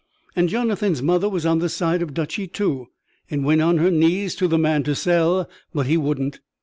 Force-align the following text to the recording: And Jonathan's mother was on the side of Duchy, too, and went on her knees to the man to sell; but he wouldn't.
And 0.35 0.49
Jonathan's 0.49 1.03
mother 1.03 1.29
was 1.29 1.45
on 1.45 1.59
the 1.59 1.69
side 1.69 2.01
of 2.01 2.15
Duchy, 2.15 2.47
too, 2.47 2.87
and 3.29 3.45
went 3.45 3.61
on 3.61 3.77
her 3.77 3.91
knees 3.91 4.33
to 4.37 4.47
the 4.47 4.57
man 4.57 4.81
to 4.81 4.95
sell; 4.95 5.47
but 5.75 5.85
he 5.85 5.95
wouldn't. 5.95 6.39